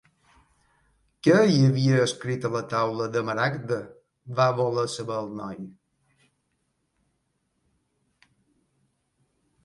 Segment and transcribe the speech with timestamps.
[1.25, 3.77] "Què hi havia escrit a la Taula de Maragda?"
[4.39, 5.59] va voler saber el noi.